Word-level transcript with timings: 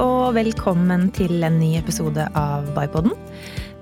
og 0.00 0.34
velkommen 0.34 1.06
til 1.14 1.44
en 1.46 1.58
ny 1.60 1.74
episode 1.78 2.24
av 2.38 2.66
Bypodden. 2.74 3.12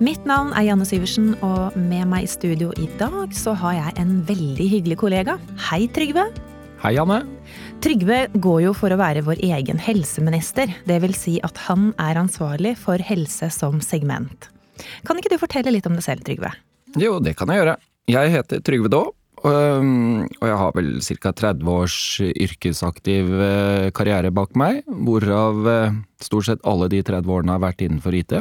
Mitt 0.03 0.25
navn 0.29 0.51
er 0.53 0.67
Janne 0.67 0.85
Syversen, 0.85 1.31
og 1.45 1.73
med 1.79 2.05
meg 2.11 2.27
i 2.27 2.29
studio 2.29 2.69
i 2.77 2.85
dag 2.99 3.33
så 3.33 3.55
har 3.57 3.77
jeg 3.77 3.95
en 4.03 4.11
veldig 4.27 4.67
hyggelig 4.75 4.97
kollega. 5.01 5.37
Hei, 5.69 5.87
Trygve. 5.95 6.27
Hei, 6.83 6.93
Janne. 6.97 7.23
Trygve 7.81 8.19
går 8.35 8.59
jo 8.67 8.75
for 8.77 8.93
å 8.93 8.99
være 8.99 9.23
vår 9.25 9.41
egen 9.47 9.81
helseminister. 9.81 10.75
Det 10.85 10.99
vil 11.01 11.15
si 11.17 11.39
at 11.45 11.57
han 11.65 11.91
er 12.01 12.19
ansvarlig 12.21 12.75
for 12.81 13.01
helse 13.01 13.49
som 13.55 13.81
segment. 13.81 14.49
Kan 15.07 15.17
ikke 15.17 15.33
du 15.33 15.39
fortelle 15.41 15.73
litt 15.73 15.89
om 15.89 15.97
deg 15.97 16.05
selv, 16.05 16.25
Trygve? 16.27 16.53
Jo, 16.99 17.17
det 17.23 17.37
kan 17.39 17.49
jeg 17.49 17.63
gjøre. 17.63 17.77
Jeg 18.11 18.35
heter 18.37 18.61
Trygve 18.61 18.93
Og 19.43 20.47
jeg 20.47 20.57
har 20.59 20.71
vel 20.77 20.93
ca. 21.03 21.33
30 21.35 21.67
års 21.67 21.97
yrkesaktiv 22.23 23.31
eh, 23.43 23.89
karriere 23.95 24.31
bak 24.31 24.55
meg, 24.59 24.83
hvorav 24.87 25.67
eh, 25.67 25.97
stort 26.23 26.47
sett 26.47 26.63
alle 26.63 26.87
de 26.91 27.01
30 27.03 27.27
årene 27.27 27.57
har 27.57 27.63
vært 27.65 27.83
innenfor 27.83 28.15
IT 28.15 28.37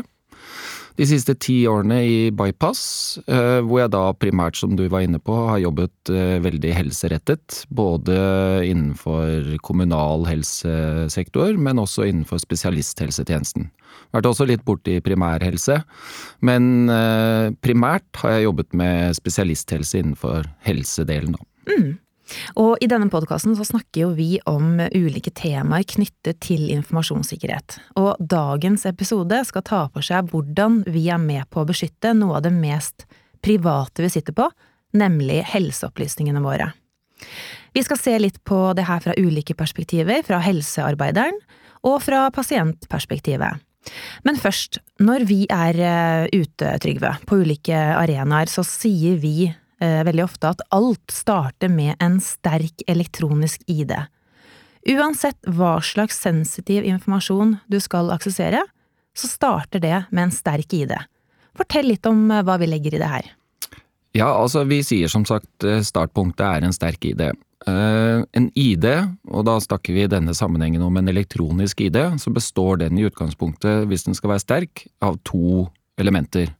de 0.98 1.06
siste 1.08 1.34
ti 1.40 1.62
årene 1.70 1.98
i 2.04 2.16
Bypass, 2.36 3.18
eh, 3.26 3.60
hvor 3.64 3.82
jeg 3.82 3.92
da 3.94 4.02
primært, 4.16 4.58
som 4.60 4.76
du 4.76 4.84
var 4.92 5.06
inne 5.06 5.20
på, 5.22 5.34
har 5.48 5.62
jobbet 5.62 6.12
eh, 6.12 6.36
veldig 6.44 6.74
helserettet. 6.76 7.62
Både 7.72 8.16
innenfor 8.68 9.54
kommunal 9.64 10.26
helsesektor, 10.28 11.56
men 11.56 11.80
også 11.82 12.08
innenfor 12.10 12.42
spesialisthelsetjenesten. 12.42 13.70
Vært 14.12 14.28
også 14.28 14.46
litt 14.48 14.64
borti 14.68 14.98
primærhelse, 15.04 15.80
men 16.44 16.90
eh, 16.92 17.48
primært 17.64 18.22
har 18.22 18.36
jeg 18.36 18.48
jobbet 18.50 18.76
med 18.76 19.16
spesialisthelse 19.16 20.02
innenfor 20.02 20.48
helsedelen. 20.66 21.38
Mm. 21.68 22.01
Og 22.60 22.76
i 22.82 22.88
denne 22.90 23.10
podkasten 23.12 23.56
så 23.58 23.66
snakker 23.66 24.04
jo 24.04 24.10
vi 24.16 24.36
om 24.48 24.80
ulike 24.80 25.32
temaer 25.36 25.86
knyttet 25.88 26.40
til 26.44 26.68
informasjonssikkerhet. 26.74 27.78
Og 28.00 28.20
dagens 28.20 28.86
episode 28.88 29.42
skal 29.48 29.66
ta 29.66 29.86
for 29.92 30.06
seg 30.06 30.30
hvordan 30.32 30.82
vi 30.90 31.08
er 31.12 31.22
med 31.22 31.48
på 31.52 31.62
å 31.62 31.68
beskytte 31.68 32.14
noe 32.18 32.38
av 32.40 32.46
det 32.46 32.54
mest 32.54 33.06
private 33.42 34.04
vi 34.04 34.12
sitter 34.12 34.36
på, 34.36 34.48
nemlig 34.98 35.40
helseopplysningene 35.50 36.42
våre. 36.44 36.70
Vi 37.72 37.82
skal 37.84 37.98
se 37.98 38.14
litt 38.20 38.42
på 38.44 38.60
det 38.76 38.84
her 38.88 39.00
fra 39.00 39.16
ulike 39.16 39.56
perspektiver, 39.56 40.22
fra 40.26 40.40
helsearbeideren 40.44 41.38
og 41.88 42.02
fra 42.04 42.26
pasientperspektivet. 42.34 43.62
Men 44.22 44.38
først, 44.38 44.78
når 45.02 45.24
vi 45.26 45.40
er 45.50 45.78
eh, 45.82 46.26
ute, 46.30 46.76
Trygve, 46.82 47.16
på 47.26 47.40
ulike 47.42 47.74
arenaer, 47.74 48.50
så 48.50 48.62
sier 48.66 49.18
vi 49.22 49.48
veldig 49.82 50.22
ofte 50.24 50.52
at 50.52 50.60
alt 50.70 51.10
starter 51.10 51.70
med 51.72 51.96
en 52.02 52.20
sterk 52.22 52.84
elektronisk 52.86 53.64
ID. 53.66 53.96
Uansett 54.92 55.38
hva 55.46 55.76
slags 55.82 56.18
sensitiv 56.22 56.86
informasjon 56.86 57.56
du 57.70 57.78
skal 57.82 58.10
aksessere, 58.14 58.64
så 59.14 59.28
starter 59.28 59.82
det 59.82 60.04
med 60.10 60.28
en 60.28 60.34
sterk 60.34 60.72
ID. 60.74 60.94
Fortell 61.58 61.92
litt 61.92 62.06
om 62.08 62.24
eh, 62.30 62.42
hva 62.46 62.58
vi 62.60 62.68
legger 62.70 62.96
i 62.96 63.02
det 63.02 63.10
her. 63.12 63.30
Ja, 64.16 64.28
altså 64.28 64.64
vi 64.68 64.82
sier 64.84 65.12
som 65.12 65.24
sagt 65.28 65.64
eh, 65.64 65.84
startpunktet 65.84 66.44
er 66.48 66.66
en 66.66 66.74
sterk 66.74 67.04
ID. 67.12 67.30
En 67.62 68.48
ID, 68.58 68.84
og 69.30 69.44
da 69.46 69.52
snakker 69.62 69.94
vi 69.94 70.02
i 70.02 70.10
denne 70.10 70.32
sammenhengen 70.34 70.82
om 70.82 70.96
en 70.98 71.06
elektronisk 71.12 71.84
ID, 71.84 71.94
så 72.18 72.32
består 72.34 72.80
den 72.80 72.98
i 72.98 73.04
utgangspunktet, 73.06 73.84
hvis 73.86 74.02
den 74.02 74.18
skal 74.18 74.32
være 74.32 74.42
sterk, 74.42 74.82
av 74.98 75.20
to 75.22 75.68
elementer. 75.94 76.50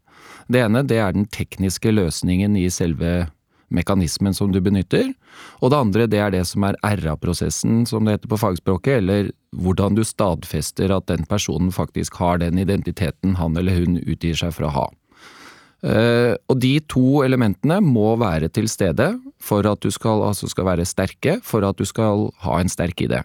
Det 0.53 0.61
ene 0.61 0.83
det 0.84 0.98
er 1.00 1.14
den 1.17 1.28
tekniske 1.33 1.92
løsningen 1.95 2.58
i 2.61 2.69
selve 2.72 3.31
mekanismen 3.72 4.34
som 4.36 4.53
du 4.53 4.61
benytter. 4.61 5.12
Og 5.64 5.72
det 5.72 5.78
andre 5.81 6.09
det 6.11 6.20
er 6.20 6.33
det 6.34 6.42
som 6.48 6.67
er 6.69 6.77
RA-prosessen, 6.84 7.86
som 7.89 8.05
det 8.05 8.19
heter 8.19 8.33
på 8.33 8.41
fagspråket, 8.42 8.98
eller 9.00 9.31
hvordan 9.56 9.97
du 9.97 10.05
stadfester 10.05 10.92
at 10.92 11.09
den 11.09 11.25
personen 11.28 11.72
faktisk 11.72 12.19
har 12.21 12.43
den 12.43 12.60
identiteten 12.60 13.38
han 13.41 13.56
eller 13.56 13.81
hun 13.81 14.00
utgir 14.03 14.37
seg 14.38 14.53
for 14.56 14.69
å 14.69 14.75
ha. 14.76 14.88
Uh, 15.82 16.38
og 16.47 16.60
de 16.62 16.76
to 16.87 17.25
elementene 17.26 17.81
må 17.82 18.12
være 18.21 18.53
til 18.55 18.69
stede 18.71 19.09
for 19.42 19.66
at 19.69 19.82
du 19.82 19.91
skal, 19.91 20.22
altså 20.25 20.48
skal 20.50 20.69
være 20.70 20.88
sterke, 20.88 21.38
for 21.44 21.66
at 21.66 21.78
du 21.78 21.86
skal 21.88 22.30
ha 22.44 22.60
en 22.60 22.70
sterk 22.72 23.03
ID. 23.04 23.19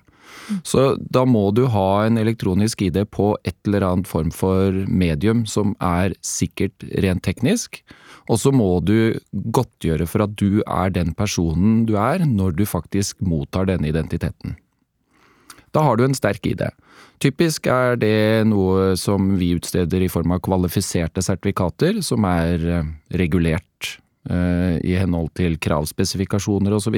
Så 0.68 0.96
da 1.00 1.24
må 1.28 1.50
du 1.56 1.66
ha 1.72 2.06
en 2.06 2.20
elektronisk 2.20 2.82
ID 2.88 3.02
på 3.14 3.32
et 3.48 3.56
eller 3.68 3.86
annet 3.88 4.10
form 4.10 4.32
for 4.36 4.76
medium 4.88 5.46
som 5.50 5.74
er 5.84 6.16
sikkert 6.26 6.86
rent 7.04 7.24
teknisk. 7.28 7.82
Og 8.28 8.42
så 8.42 8.52
må 8.52 8.70
du 8.84 9.18
godtgjøre 9.32 10.08
for 10.10 10.26
at 10.26 10.36
du 10.40 10.62
er 10.64 10.92
den 10.96 11.14
personen 11.18 11.86
du 11.88 11.96
er 12.00 12.26
når 12.28 12.58
du 12.60 12.66
faktisk 12.68 13.22
mottar 13.24 13.70
denne 13.70 13.88
identiteten. 13.92 14.58
Da 15.76 15.84
har 15.84 15.98
du 15.98 16.06
en 16.08 16.16
sterk 16.18 16.46
ID. 16.48 16.64
Typisk 17.22 17.68
er 17.70 17.98
det 18.00 18.48
noe 18.50 18.96
som 19.00 19.36
vi 19.40 19.54
utsteder 19.58 20.04
i 20.04 20.10
form 20.12 20.36
av 20.36 20.42
kvalifiserte 20.46 21.22
sertifikater, 21.26 22.00
som 22.06 22.26
er 22.30 22.68
eh, 22.80 22.92
regulert 23.20 23.98
i 24.28 24.96
henhold 25.00 25.30
til 25.40 25.56
kravspesifikasjoner 25.64 26.74
osv. 26.76 26.98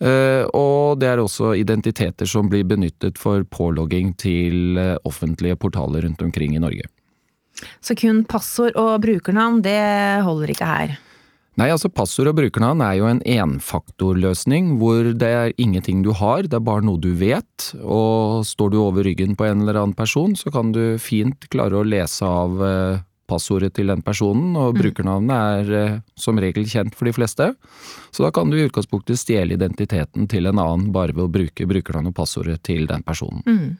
Eh, 0.00 0.46
og 0.56 0.96
det 1.00 1.10
er 1.10 1.20
også 1.20 1.52
identiteter 1.60 2.28
som 2.28 2.48
blir 2.48 2.64
benyttet 2.64 3.20
for 3.20 3.44
pålogging 3.52 4.14
til 4.20 4.80
eh, 4.80 4.96
offentlige 5.04 5.58
portaler 5.60 6.06
rundt 6.06 6.24
omkring 6.24 6.56
i 6.56 6.62
Norge. 6.62 6.88
Så 7.84 7.92
kun 7.98 8.24
passord 8.24 8.78
og 8.80 9.02
brukernavn, 9.04 9.60
det 9.66 9.80
holder 10.24 10.54
ikke 10.54 10.68
her? 10.68 10.96
Nei, 11.60 11.66
altså 11.68 11.90
passord 11.92 12.30
og 12.30 12.38
brukernavn 12.38 12.80
er 12.86 12.94
jo 12.96 13.08
en 13.10 13.20
enfaktorløsning 13.28 14.78
hvor 14.80 15.10
det 15.20 15.28
er 15.28 15.52
ingenting 15.60 16.00
du 16.06 16.14
har, 16.16 16.46
det 16.48 16.56
er 16.56 16.64
bare 16.64 16.86
noe 16.86 16.96
du 17.02 17.10
vet. 17.20 17.68
Og 17.84 18.46
står 18.48 18.72
du 18.72 18.78
over 18.80 19.04
ryggen 19.04 19.36
på 19.36 19.50
en 19.50 19.66
eller 19.66 19.82
annen 19.82 19.98
person, 19.98 20.32
så 20.38 20.48
kan 20.54 20.72
du 20.72 20.96
fint 21.02 21.44
klare 21.52 21.76
å 21.76 21.84
lese 21.84 22.24
av 22.24 22.64
eh, 22.64 23.04
passordet 23.30 23.72
til 23.78 23.90
den 23.92 24.02
personen, 24.06 24.56
og 24.58 24.74
mm. 24.74 24.80
brukernavnet 24.80 25.36
er 25.36 25.76
eh, 25.78 26.00
som 26.18 26.40
regel 26.42 26.66
kjent 26.68 26.96
for 26.98 27.08
de 27.08 27.14
fleste. 27.16 27.52
Så 28.10 28.26
da 28.26 28.32
kan 28.34 28.50
du 28.50 28.58
i 28.58 28.66
utgangspunktet 28.66 29.20
stjele 29.20 29.56
identiteten 29.56 30.26
til 30.30 30.50
en 30.50 30.60
annen 30.60 30.90
bare 30.94 31.14
ved 31.16 31.28
å 31.28 31.32
bruke 31.32 31.68
brukernavnet 31.70 32.14
og 32.14 32.18
passordet 32.18 32.60
til 32.66 32.90
den 32.90 33.06
personen. 33.06 33.46
Mm. 33.46 33.78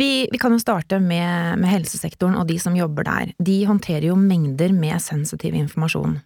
Vi, 0.00 0.10
vi, 0.32 0.38
kan 0.40 0.54
jo 0.54 0.60
starte 0.62 0.96
med, 1.00 1.60
med, 1.60 1.68
helsesektoren 1.68 2.38
og 2.40 2.48
de 2.48 2.56
som 2.60 2.76
jobber 2.76 3.04
der. 3.04 3.34
De 3.36 3.58
håndterer 3.68 4.08
jo 4.08 4.16
mengder 4.16 4.72
med 4.72 4.96
sensitiv 5.04 5.56
informasjon. 5.58 6.16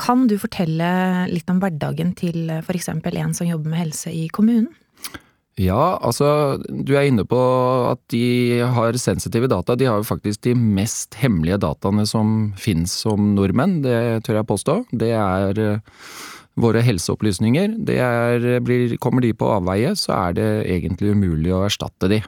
Kan 0.00 0.26
du 0.28 0.36
fortelle 0.40 0.88
litt 1.30 1.48
om 1.52 1.60
hverdagen 1.60 2.12
til 2.16 2.50
f.eks. 2.60 2.90
en 2.92 3.36
som 3.36 3.48
jobber 3.48 3.72
med 3.72 3.80
helse 3.86 4.12
i 4.12 4.26
kommunen? 4.32 4.72
Ja, 5.56 5.96
altså 6.04 6.58
du 6.68 6.92
er 6.98 7.06
inne 7.08 7.24
på 7.24 7.40
at 7.88 8.02
de 8.12 8.60
har 8.60 8.98
sensitive 9.00 9.48
data. 9.48 9.72
De 9.72 9.88
har 9.88 10.02
jo 10.02 10.08
faktisk 10.08 10.42
de 10.44 10.52
mest 10.52 11.16
hemmelige 11.16 11.62
dataene 11.64 12.04
som 12.08 12.52
finnes 12.60 12.92
som 12.92 13.32
nordmenn, 13.38 13.80
det 13.86 14.26
tør 14.26 14.42
jeg 14.42 14.50
påstå. 14.50 14.76
Det 14.92 15.14
er 15.16 15.62
eh, 15.62 16.00
våre 16.60 16.84
helseopplysninger. 16.84 17.78
Det 17.88 17.96
er, 18.04 18.46
blir, 18.64 18.98
kommer 19.00 19.24
de 19.24 19.32
på 19.32 19.48
avveie, 19.54 19.94
så 19.96 20.12
er 20.18 20.36
det 20.36 20.50
egentlig 20.76 21.16
umulig 21.16 21.56
å 21.56 21.64
erstatte 21.70 22.12
de. 22.12 22.20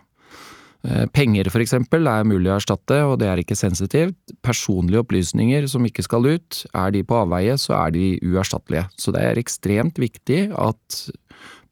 Eh, 0.87 1.05
penger 1.12 1.53
eksempel 1.61 2.09
er 2.09 2.25
mulig 2.28 2.49
å 2.53 2.56
erstatte, 2.56 3.03
og 3.05 3.19
det 3.21 3.28
er 3.28 3.44
ikke 3.44 3.59
sensitivt. 3.59 4.17
Personlige 4.41 5.05
opplysninger 5.05 5.69
som 5.69 5.84
ikke 5.84 6.06
skal 6.06 6.33
ut, 6.33 6.65
er 6.72 6.97
de 6.97 7.05
på 7.05 7.21
avveie, 7.27 7.61
så 7.61 7.77
er 7.83 7.93
de 7.93 8.11
uerstattelige. 8.25 8.88
Så 8.97 9.12
det 9.12 9.25
er 9.25 9.41
ekstremt 9.41 10.00
viktig 10.00 10.47
at 10.56 11.03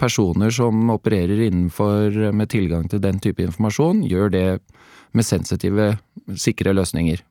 personer 0.01 0.53
som 0.55 0.91
opererer 0.93 1.47
innenfor 1.47 2.33
med 2.37 2.51
tilgang 2.53 2.87
til 2.91 3.01
den 3.03 3.21
type 3.23 3.43
informasjon, 3.45 4.05
gjør 4.07 4.33
det 4.35 4.47
med 5.17 5.25
sensitive, 5.27 5.95
sikre 6.37 6.75
løsninger. 6.77 7.23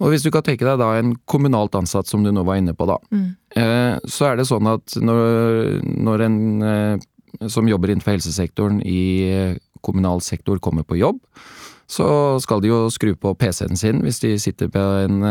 Og 0.00 0.14
hvis 0.14 0.24
du 0.24 0.30
kan 0.32 0.44
tenke 0.44 0.64
deg 0.64 0.80
da 0.80 0.94
en 0.96 1.12
kommunalt 1.28 1.76
ansatt, 1.76 2.08
som 2.08 2.24
du 2.24 2.30
nå 2.32 2.44
var 2.48 2.60
inne 2.60 2.72
på, 2.76 2.86
da. 2.88 2.96
Mm. 3.12 3.26
Eh, 3.60 3.96
så 4.08 4.30
er 4.30 4.40
det 4.40 4.48
sånn 4.48 4.68
at 4.70 4.96
når, 4.96 5.82
når 5.84 6.24
en 6.24 6.38
eh, 6.64 7.08
som 7.52 7.68
jobber 7.68 7.92
innenfor 7.92 8.16
helsesektoren 8.16 8.80
i 8.86 9.02
eh, 9.28 9.58
kommunal 9.84 10.22
sektor 10.24 10.60
kommer 10.62 10.86
på 10.88 10.98
jobb, 11.00 11.20
så 11.90 12.06
skal 12.38 12.62
de 12.62 12.70
jo 12.70 12.84
skru 12.94 13.16
på 13.18 13.32
PC-en 13.34 13.78
sin 13.78 13.98
hvis 14.04 14.20
de 14.22 14.36
sitter 14.38 14.70
på 14.70 14.82
en 15.02 15.24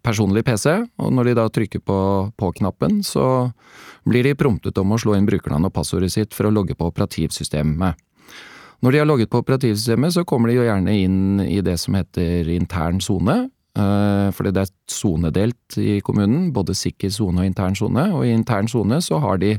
personlig 0.00 0.46
PC, 0.46 0.72
og 0.96 1.12
når 1.12 1.28
de 1.28 1.34
da 1.36 1.44
trykker 1.52 1.82
på 1.84 1.98
på-knappen, 2.40 3.02
så 3.04 3.50
blir 4.08 4.24
de 4.24 4.36
promptet 4.38 4.80
om 4.80 4.94
å 4.94 5.00
slå 5.00 5.18
inn 5.18 5.28
brukernavn 5.28 5.68
og 5.68 5.74
passordet 5.76 6.14
sitt 6.14 6.36
for 6.36 6.48
å 6.48 6.54
logge 6.54 6.78
på 6.78 6.88
operativsystemet. 6.88 8.00
Når 8.80 8.94
de 8.94 9.00
har 9.02 9.08
logget 9.10 9.30
på 9.30 9.42
operativsystemet, 9.42 10.14
så 10.14 10.24
kommer 10.24 10.48
de 10.48 10.60
jo 10.60 10.66
gjerne 10.66 10.94
inn 10.94 11.40
i 11.42 11.60
det 11.66 11.76
som 11.82 11.96
heter 11.98 12.48
intern 12.54 13.02
sone. 13.04 13.48
Eh, 13.78 14.28
fordi 14.34 14.52
det 14.54 14.64
er 14.64 14.72
sonedelt 14.90 15.76
i 15.78 15.98
kommunen, 16.04 16.48
både 16.54 16.74
sikker 16.74 17.12
sone 17.14 17.44
og 17.44 17.48
intern 17.48 17.76
sone. 17.78 18.08
Og 18.16 18.26
i 18.26 18.32
intern 18.34 18.70
sone 18.70 18.98
så 19.04 19.20
har 19.22 19.38
de 19.42 19.54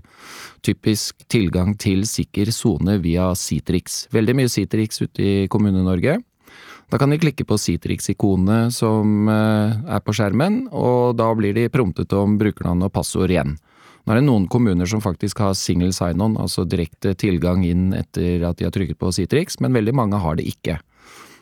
typisk 0.66 1.24
tilgang 1.32 1.76
til 1.80 2.04
sikker 2.10 2.52
sone 2.52 2.98
via 3.04 3.32
Citrix. 3.40 4.08
Veldig 4.12 4.36
mye 4.36 4.52
Citrix 4.52 5.00
ute 5.06 5.24
i 5.24 5.48
Kommune-Norge. 5.52 6.18
Da 6.90 6.98
kan 6.98 7.14
de 7.14 7.20
klikke 7.22 7.46
på 7.46 7.58
Citrix-ikonet 7.62 8.74
som 8.74 9.30
eh, 9.30 9.78
er 9.94 10.04
på 10.04 10.16
skjermen, 10.18 10.64
og 10.74 11.16
da 11.20 11.30
blir 11.38 11.54
de 11.56 11.70
promptet 11.72 12.14
om 12.18 12.36
brukernavn 12.42 12.88
og 12.88 12.94
passord 12.96 13.32
igjen. 13.32 13.56
Nå 14.04 14.16
er 14.16 14.20
det 14.20 14.26
noen 14.26 14.48
kommuner 14.50 14.90
som 14.90 15.04
faktisk 15.04 15.40
har 15.44 15.54
single 15.54 15.94
sign-on, 15.94 16.40
altså 16.42 16.66
direkte 16.66 17.14
tilgang 17.20 17.62
inn 17.68 17.92
etter 17.94 18.42
at 18.48 18.58
de 18.58 18.66
har 18.66 18.74
trykket 18.74 18.98
på 18.98 19.12
Citrix, 19.14 19.60
men 19.62 19.76
veldig 19.76 19.94
mange 19.96 20.20
har 20.20 20.40
det 20.40 20.48
ikke. 20.50 20.80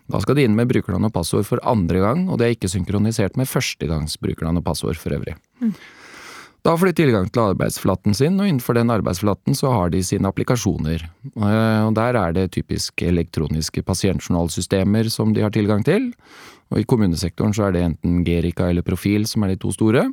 Da 0.07 0.21
skal 0.23 0.37
de 0.37 0.47
inn 0.47 0.55
med 0.55 0.69
brukernavn 0.71 1.09
og 1.09 1.15
passord 1.15 1.47
for 1.47 1.61
andre 1.67 2.01
gang, 2.03 2.27
og 2.31 2.39
det 2.39 2.47
er 2.47 2.55
ikke 2.55 2.71
synkronisert 2.71 3.35
med 3.39 3.49
førstegangsbrukernavn 3.51 4.61
og 4.61 4.67
passord 4.67 4.99
for 5.01 5.15
øvrig. 5.17 5.35
Mm. 5.59 5.73
Da 6.65 6.73
får 6.75 6.89
de 6.89 6.97
tilgang 6.97 7.27
til 7.31 7.45
arbeidsflaten 7.53 8.15
sin, 8.17 8.39
og 8.41 8.47
innenfor 8.49 8.75
den 8.75 8.91
arbeidsflaten 8.91 9.55
så 9.55 9.71
har 9.71 9.91
de 9.93 10.01
sine 10.03 10.27
applikasjoner. 10.27 11.05
Eh, 11.31 11.81
og 11.85 11.93
Der 11.95 12.17
er 12.19 12.33
det 12.33 12.51
typisk 12.51 13.01
elektroniske 13.01 13.83
pasientjournalsystemer 13.83 15.09
som 15.09 15.33
de 15.33 15.41
har 15.41 15.51
tilgang 15.51 15.85
til. 15.85 16.11
Og 16.71 16.79
i 16.81 16.83
kommunesektoren 16.83 17.53
så 17.55 17.67
er 17.67 17.71
det 17.71 17.83
enten 17.85 18.25
Gerica 18.25 18.67
eller 18.67 18.83
Profil 18.83 19.25
som 19.25 19.43
er 19.43 19.53
de 19.53 19.61
to 19.63 19.71
store. 19.71 20.09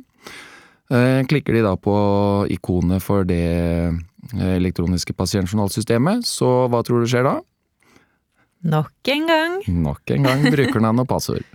Eh, 0.91 1.23
klikker 1.27 1.53
de 1.53 1.65
da 1.65 1.75
på 1.75 2.47
ikonet 2.53 3.03
for 3.03 3.25
det 3.27 3.41
eh, 3.41 4.55
elektroniske 4.55 5.13
pasientjournalsystemet, 5.13 6.23
så 6.23 6.69
hva 6.69 6.83
tror 6.85 7.01
du 7.03 7.09
skjer 7.09 7.25
da? 7.25 7.39
Nok 8.65 9.11
en 9.13 9.27
gang. 9.29 9.57
Nok 9.69 10.15
en 10.15 10.25
gang 10.25 10.45
brukernavn 10.49 11.03
og 11.03 11.09
passord. 11.09 11.45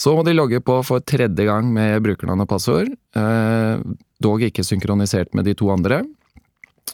Så 0.00 0.14
må 0.16 0.24
de 0.24 0.32
logge 0.32 0.62
på 0.64 0.78
for 0.86 1.04
tredje 1.04 1.44
gang 1.44 1.66
med 1.74 2.00
brukernavn 2.04 2.46
og 2.46 2.48
passord, 2.48 2.88
eh, 3.16 3.82
dog 4.22 4.46
ikke 4.46 4.64
synkronisert 4.64 5.34
med 5.36 5.44
de 5.44 5.54
to 5.54 5.68
andre. 5.72 6.00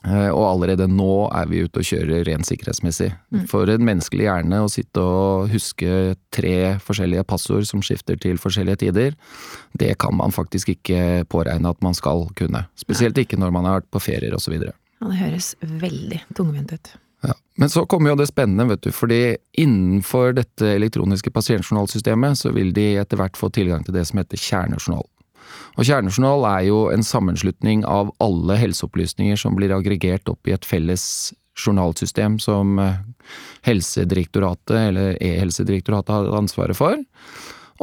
Eh, 0.05 0.29
og 0.31 0.45
allerede 0.51 0.89
nå 0.91 1.29
er 1.35 1.47
vi 1.51 1.63
ute 1.65 1.81
og 1.81 1.87
kjører 1.87 2.27
rent 2.27 2.47
sikkerhetsmessig. 2.49 3.09
Mm. 3.33 3.47
For 3.51 3.71
en 3.71 3.87
menneskelig 3.87 4.27
hjerne 4.27 4.61
å 4.63 4.71
sitte 4.71 5.03
og 5.03 5.55
huske 5.55 6.17
tre 6.35 6.57
forskjellige 6.83 7.25
passord 7.31 7.67
som 7.71 7.83
skifter 7.87 8.19
til 8.21 8.39
forskjellige 8.43 8.83
tider, 8.85 9.17
det 9.79 9.95
kan 10.03 10.15
man 10.19 10.35
faktisk 10.35 10.75
ikke 10.75 11.25
påregne 11.33 11.71
at 11.71 11.83
man 11.87 11.97
skal 11.97 12.27
kunne. 12.39 12.67
Spesielt 12.79 13.19
ikke 13.23 13.39
når 13.41 13.55
man 13.55 13.71
har 13.71 13.81
vært 13.81 13.91
på 13.95 14.03
ferier 14.11 14.37
osv. 14.37 14.59
Det 14.67 15.19
høres 15.23 15.55
veldig 15.63 16.23
tungvint 16.35 16.75
ut. 16.75 16.97
Ja. 17.27 17.35
Men 17.59 17.73
så 17.73 17.87
kommer 17.89 18.13
jo 18.13 18.21
det 18.21 18.29
spennende, 18.31 18.69
vet 18.71 18.85
du, 18.87 18.93
fordi 18.95 19.37
innenfor 19.59 20.37
dette 20.37 20.75
elektroniske 20.77 21.33
pasientjournalsystemet 21.35 22.39
så 22.39 22.53
vil 22.55 22.73
de 22.77 22.93
etter 23.01 23.19
hvert 23.21 23.39
få 23.39 23.51
tilgang 23.55 23.85
til 23.87 23.97
det 23.97 24.05
som 24.09 24.21
heter 24.21 24.41
kjernejournal. 24.41 25.07
Og 25.77 25.85
Kjernejournal 25.85 26.45
er 26.49 26.63
jo 26.69 26.79
en 26.93 27.05
sammenslutning 27.05 27.85
av 27.89 28.13
alle 28.25 28.57
helseopplysninger 28.61 29.39
som 29.41 29.57
blir 29.59 29.75
aggregert 29.77 30.29
opp 30.33 30.49
i 30.49 30.55
et 30.57 30.65
felles 30.67 31.05
journalsystem 31.57 32.39
som 32.43 32.79
eh, 32.81 32.99
Helsedirektoratet, 33.67 34.77
eller 34.77 35.17
E-helsedirektoratet, 35.25 36.13
har 36.13 36.39
ansvaret 36.39 36.79
for. 36.79 37.01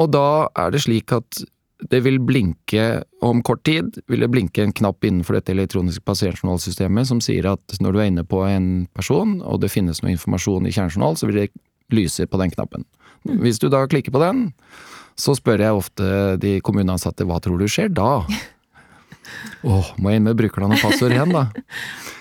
Og 0.01 0.10
da 0.13 0.50
er 0.57 0.74
det 0.74 0.84
slik 0.86 1.13
at 1.13 1.44
det 1.89 2.00
vil 2.06 2.19
blinke 2.24 3.03
om 3.24 3.41
kort 3.45 3.63
tid, 3.68 3.97
vil 4.12 4.24
det 4.24 4.31
blinke 4.31 4.63
en 4.63 4.74
knapp 4.75 5.03
innenfor 5.06 5.38
dette 5.38 5.53
elektroniske 5.53 6.03
pasientjournalsystemet 6.07 7.09
som 7.09 7.21
sier 7.24 7.47
at 7.53 7.77
når 7.83 7.94
du 7.94 8.00
er 8.01 8.09
inne 8.12 8.25
på 8.27 8.44
en 8.47 8.88
person, 8.95 9.39
og 9.41 9.62
det 9.63 9.71
finnes 9.74 10.03
noe 10.03 10.13
informasjon 10.15 10.68
i 10.69 10.74
kjernejournal, 10.74 11.19
så 11.19 11.30
vil 11.30 11.41
det 11.41 11.51
lyse 11.94 12.27
på 12.30 12.39
den 12.41 12.53
knappen. 12.53 12.88
Mm. 13.27 13.38
Hvis 13.44 13.62
du 13.62 13.69
da 13.71 13.83
klikker 13.89 14.13
på 14.15 14.24
den, 14.24 14.47
så 15.19 15.35
spør 15.38 15.62
jeg 15.62 15.77
ofte 15.77 16.09
de 16.41 16.57
kommuneansatte 16.65 17.27
hva 17.30 17.39
tror 17.44 17.62
du 17.62 17.69
skjer 17.69 17.91
da? 17.94 18.24
Åh, 19.63 19.77
oh, 19.80 19.91
må 20.01 20.12
jeg 20.12 20.19
inn 20.19 20.27
med 20.27 20.39
brukernavn 20.39 20.75
og 20.75 20.83
passord 20.83 21.15
igjen, 21.15 21.35
da? 21.35 21.47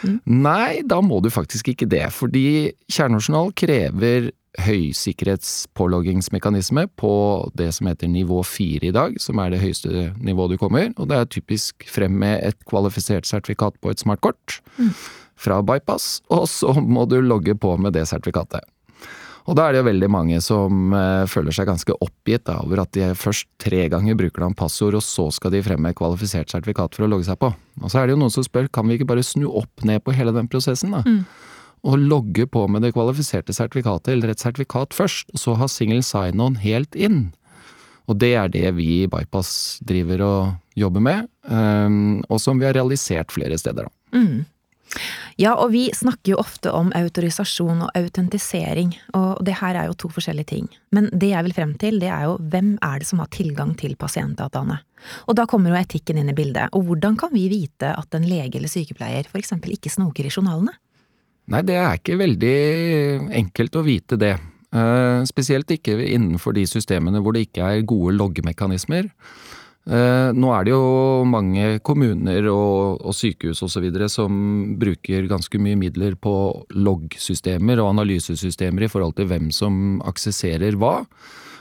Mm. 0.03 0.17
Nei, 0.43 0.81
da 0.83 0.97
må 0.99 1.21
du 1.23 1.29
faktisk 1.31 1.69
ikke 1.71 1.87
det. 1.87 2.09
Fordi 2.11 2.73
kjernejournal 2.91 3.53
krever 3.55 4.33
høysikkerhetspåloggingsmekanisme 4.61 6.85
på 7.01 7.13
det 7.57 7.73
som 7.73 7.87
heter 7.89 8.09
nivå 8.13 8.43
fire 8.45 8.87
i 8.91 8.95
dag, 8.95 9.17
som 9.23 9.39
er 9.41 9.51
det 9.53 9.63
høyeste 9.63 10.13
nivået 10.21 10.51
du 10.53 10.59
kommer. 10.61 10.93
Og 10.99 11.09
det 11.09 11.17
er 11.17 11.33
typisk 11.33 11.75
frem 11.89 12.13
med 12.21 12.45
et 12.45 12.59
kvalifisert 12.69 13.27
sertifikat 13.29 13.75
på 13.81 13.91
et 13.93 14.01
smartkort 14.03 14.61
mm. 14.77 14.93
fra 15.41 15.63
Bypass, 15.65 16.21
og 16.29 16.49
så 16.51 16.73
må 16.81 17.05
du 17.09 17.21
logge 17.21 17.55
på 17.57 17.77
med 17.81 17.93
det 17.97 18.07
sertifikatet. 18.11 18.61
Og 19.51 19.57
da 19.59 19.65
er 19.67 19.75
det 19.75 19.81
jo 19.81 19.89
veldig 19.89 20.09
mange 20.13 20.37
som 20.45 20.93
uh, 20.95 21.27
føler 21.27 21.55
seg 21.55 21.67
ganske 21.67 21.97
oppgitt 22.05 22.47
over 22.53 22.85
at 22.85 22.93
de 22.95 23.09
først 23.19 23.49
tre 23.63 23.89
ganger 23.91 24.15
bruker 24.19 24.45
de 24.45 24.59
passord, 24.59 24.95
og 24.95 25.03
så 25.03 25.27
skal 25.35 25.51
de 25.55 25.65
fremme 25.67 25.91
kvalifisert 25.99 26.53
sertifikat 26.53 26.95
for 26.95 27.07
å 27.07 27.11
logge 27.11 27.27
seg 27.27 27.41
på. 27.43 27.51
Og 27.83 27.91
så 27.91 27.99
er 27.99 28.07
det 28.07 28.15
jo 28.15 28.21
noen 28.23 28.35
som 28.35 28.47
spør 28.47 28.71
kan 28.71 28.87
vi 28.87 29.01
ikke 29.01 29.11
bare 29.11 29.27
snu 29.27 29.49
opp 29.51 29.83
ned 29.89 30.05
på 30.05 30.15
hele 30.15 30.35
den 30.37 30.51
prosessen, 30.51 30.95
da? 30.95 31.03
Mm. 31.03 31.25
Og 31.83 31.99
logge 31.99 32.47
på 32.47 32.67
med 32.71 32.85
det 32.85 32.93
kvalifiserte 32.95 33.55
sertifikatet, 33.57 34.13
eller 34.15 34.31
et 34.31 34.43
sertifikat 34.43 34.95
først, 34.95 35.33
og 35.35 35.43
så 35.43 35.57
ha 35.59 35.67
single 35.71 36.03
sign-on 36.07 36.61
helt 36.63 36.95
inn. 36.95 37.33
Og 38.11 38.19
det 38.23 38.33
er 38.39 38.53
det 38.53 38.71
vi 38.79 38.89
i 39.03 39.11
Bypass 39.11 39.81
driver 39.87 40.23
og 40.27 40.79
jobber 40.79 41.03
med, 41.05 41.29
um, 41.47 42.23
og 42.29 42.41
som 42.43 42.59
vi 42.61 42.67
har 42.69 42.77
realisert 42.79 43.35
flere 43.35 43.59
steder, 43.59 43.89
da. 43.89 44.19
Mm. 44.19 44.45
Ja, 45.41 45.55
og 45.57 45.71
vi 45.73 45.87
snakker 45.97 46.35
jo 46.35 46.41
ofte 46.43 46.73
om 46.77 46.91
autorisasjon 46.97 47.87
og 47.87 47.95
autentisering, 47.97 48.93
og 49.17 49.41
det 49.47 49.57
her 49.63 49.79
er 49.81 49.89
jo 49.89 49.97
to 50.03 50.11
forskjellige 50.13 50.51
ting. 50.53 50.67
Men 50.93 51.09
det 51.09 51.31
jeg 51.33 51.47
vil 51.47 51.57
frem 51.57 51.73
til, 51.81 51.97
det 52.03 52.11
er 52.13 52.27
jo 52.29 52.37
hvem 52.53 52.75
er 52.85 53.01
det 53.01 53.09
som 53.09 53.23
har 53.23 53.31
tilgang 53.33 53.73
til 53.81 53.97
pasientdataene? 53.97 54.77
Og 55.27 55.39
da 55.39 55.49
kommer 55.51 55.73
jo 55.73 55.81
etikken 55.81 56.21
inn 56.21 56.31
i 56.31 56.37
bildet, 56.37 56.69
og 56.77 56.85
hvordan 56.87 57.17
kan 57.19 57.33
vi 57.33 57.49
vite 57.51 57.95
at 57.97 58.19
en 58.19 58.29
lege 58.29 58.61
eller 58.61 58.71
sykepleier 58.71 59.29
for 59.31 59.41
eksempel 59.41 59.73
ikke 59.75 59.93
snoker 59.93 60.29
i 60.29 60.35
journalene? 60.35 60.77
Nei, 61.51 61.63
det 61.67 61.75
er 61.75 61.99
ikke 61.99 62.21
veldig 62.21 62.57
enkelt 63.43 63.79
å 63.79 63.85
vite 63.87 64.19
det. 64.21 64.37
Eh, 64.73 65.25
spesielt 65.29 65.71
ikke 65.75 65.99
innenfor 66.07 66.55
de 66.57 66.65
systemene 66.69 67.21
hvor 67.21 67.35
det 67.35 67.49
ikke 67.49 67.67
er 67.67 67.89
gode 67.89 68.15
loggemekanismer. 68.17 69.11
Eh, 69.83 70.31
nå 70.39 70.53
er 70.55 70.65
det 70.65 70.71
jo 70.71 71.25
mange 71.27 71.81
kommuner 71.83 72.47
og, 72.53 73.03
og 73.03 73.17
sykehus 73.19 73.65
osv. 73.67 73.89
som 74.07 74.33
bruker 74.79 75.27
ganske 75.27 75.59
mye 75.59 75.77
midler 75.81 76.15
på 76.15 76.35
loggsystemer 76.71 77.83
og 77.83 77.91
analysesystemer 77.97 78.87
i 78.87 78.93
forhold 78.93 79.19
til 79.19 79.27
hvem 79.33 79.51
som 79.51 79.99
aksesserer 80.07 80.79
hva. 80.79 81.03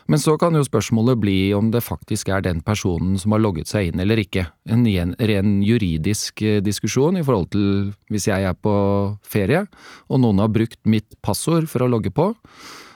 Men 0.10 0.22
så 0.22 0.38
kan 0.42 0.56
jo 0.58 0.64
spørsmålet 0.66 1.20
bli 1.22 1.38
om 1.58 1.70
det 1.74 1.84
faktisk 1.86 2.32
er 2.34 2.44
den 2.46 2.62
personen 2.66 3.18
som 3.22 3.36
har 3.36 3.44
logget 3.44 3.70
seg 3.70 3.92
inn 3.92 4.02
eller 4.02 4.22
ikke. 4.22 4.48
En 4.72 4.86
ren 5.20 5.58
juridisk 5.66 6.42
eh, 6.42 6.62
diskusjon 6.64 7.20
i 7.20 7.26
forhold 7.26 7.52
til 7.54 7.92
hvis 8.12 8.30
jeg 8.32 8.48
er 8.48 8.58
på 8.58 8.76
ferie 9.22 9.66
og 10.10 10.24
noen 10.24 10.42
har 10.42 10.54
brukt 10.54 10.80
mitt 10.90 11.20
passord 11.22 11.70
for 11.72 11.86
å 11.86 11.92
logge 11.92 12.14
på, 12.14 12.32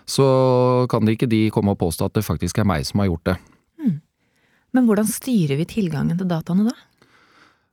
så 0.05 0.25
kan 0.89 1.07
ikke 1.09 1.29
de 1.29 1.47
komme 1.53 1.73
og 1.73 1.81
påstå 1.81 2.09
at 2.09 2.17
det 2.17 2.25
faktisk 2.25 2.59
er 2.61 2.69
meg 2.69 2.85
som 2.85 3.01
har 3.01 3.09
gjort 3.09 3.33
det. 3.33 3.37
Men 4.75 4.89
hvordan 4.89 5.07
styrer 5.07 5.55
vi 5.55 5.67
tilgangen 5.71 6.17
til 6.19 6.27
dataene 6.27 6.67
da? 6.67 6.75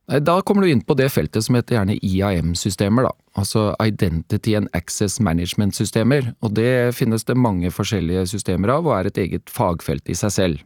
Da 0.03 0.41
kommer 0.43 0.65
du 0.65 0.71
inn 0.71 0.81
på 0.83 0.97
det 0.99 1.07
feltet 1.13 1.45
som 1.45 1.55
heter 1.55 1.77
gjerne 1.77 1.95
IAM-systemer, 2.03 3.05
da. 3.07 3.13
Altså 3.39 3.69
Identity 3.79 4.57
and 4.59 4.67
Access 4.75 5.21
Management-systemer. 5.23 6.33
Og 6.43 6.51
det 6.57 6.91
finnes 6.97 7.23
det 7.23 7.39
mange 7.39 7.71
forskjellige 7.71 8.25
systemer 8.33 8.75
av, 8.75 8.89
og 8.89 8.97
er 8.97 9.09
et 9.09 9.21
eget 9.23 9.53
fagfelt 9.53 10.11
i 10.11 10.17
seg 10.19 10.35
selv. 10.35 10.65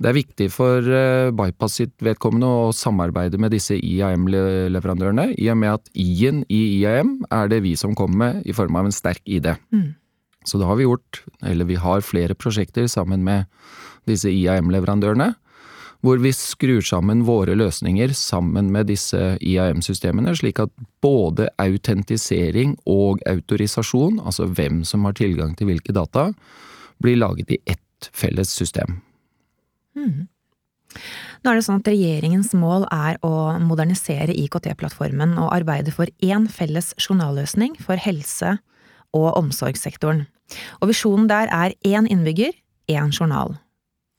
Det 0.00 0.08
er 0.08 0.16
viktig 0.16 0.48
for 0.50 0.88
uh, 0.88 1.28
Bypass 1.36 1.76
sitt 1.78 1.92
vedkommende 2.02 2.48
å 2.48 2.70
samarbeide 2.74 3.38
med 3.38 3.52
disse 3.52 3.76
IAM-leverandørene, 3.76 5.28
i 5.36 5.50
og 5.52 5.60
med 5.60 5.76
at 5.76 5.92
I-en 5.92 6.40
i 6.48 6.62
IAM 6.80 7.18
er 7.28 7.52
det 7.52 7.60
vi 7.66 7.76
som 7.78 7.92
kommer 7.98 8.18
med 8.24 8.48
i 8.48 8.56
form 8.56 8.80
av 8.80 8.88
en 8.88 8.96
sterk 8.96 9.20
ID. 9.28 9.52
Mm. 9.70 9.92
Så 10.48 10.58
da 10.58 10.66
har 10.66 10.80
vi 10.80 10.88
gjort, 10.88 11.20
eller 11.44 11.68
vi 11.68 11.76
har 11.78 12.02
flere 12.02 12.34
prosjekter 12.34 12.88
sammen 12.90 13.22
med 13.22 13.44
disse 14.08 14.32
IAM-leverandørene, 14.32 15.34
hvor 16.02 16.18
vi 16.18 16.32
skrur 16.34 16.82
sammen 16.82 17.22
våre 17.26 17.54
løsninger 17.54 18.10
sammen 18.18 18.72
med 18.74 18.90
disse 18.90 19.36
IAM-systemene, 19.38 20.34
slik 20.34 20.58
at 20.62 20.72
både 21.02 21.46
autentisering 21.62 22.74
og 22.90 23.22
autorisasjon, 23.30 24.18
altså 24.18 24.48
hvem 24.50 24.82
som 24.88 25.06
har 25.06 25.14
tilgang 25.18 25.54
til 25.58 25.70
hvilke 25.70 25.94
data, 25.94 26.32
blir 27.02 27.20
laget 27.22 27.54
i 27.54 27.60
ett 27.70 28.10
felles 28.10 28.50
system. 28.50 28.98
Mm. 29.94 30.26
Nå 31.42 31.50
er 31.50 31.58
det 31.58 31.64
sånn 31.66 31.80
at 31.80 31.88
Regjeringens 31.90 32.52
mål 32.58 32.84
er 32.92 33.16
å 33.24 33.58
modernisere 33.62 34.34
IKT-plattformen 34.42 35.38
og 35.40 35.52
arbeide 35.54 35.94
for 35.94 36.10
én 36.22 36.50
felles 36.50 36.92
journalløsning 36.98 37.78
for 37.82 37.98
helse- 37.98 38.58
og 39.14 39.34
omsorgssektoren. 39.38 40.26
Og 40.80 40.90
Visjonen 40.90 41.28
der 41.30 41.50
er 41.52 41.74
én 41.86 42.08
innbygger, 42.10 42.54
én 42.90 43.12
journal. 43.14 43.56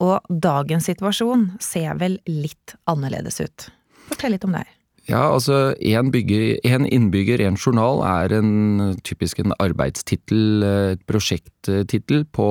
Og 0.03 0.19
dagens 0.27 0.89
situasjon 0.89 1.53
ser 1.63 1.95
vel 2.01 2.19
litt 2.27 2.75
annerledes 2.89 3.39
ut. 3.43 3.69
Fortell 4.09 4.35
litt 4.35 4.47
om 4.47 4.55
det. 4.57 4.65
Ja, 5.09 5.33
altså 5.33 5.73
én 5.83 6.07
innbygger, 6.07 7.41
én 7.43 7.57
journal 7.59 7.99
er 8.07 8.37
en 8.37 8.95
typisk 9.03 9.41
en 9.43 9.51
arbeidstittel, 9.59 10.63
et 10.93 11.01
prosjekttittel 11.09 12.23
på 12.31 12.47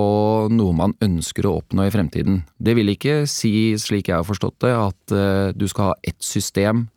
noe 0.53 0.77
man 0.77 0.93
ønsker 1.01 1.49
å 1.49 1.55
oppnå 1.63 1.87
i 1.89 1.95
fremtiden. 1.95 2.43
Det 2.61 2.77
vil 2.77 2.93
ikke 2.93 3.23
si, 3.25 3.73
slik 3.81 4.11
jeg 4.11 4.19
har 4.19 4.29
forstått 4.29 4.59
det, 4.67 4.75
at 4.77 5.17
uh, 5.17 5.49
du 5.57 5.65
skal 5.69 5.93
ha 5.93 5.97
ett 6.05 6.21
system 6.21 6.91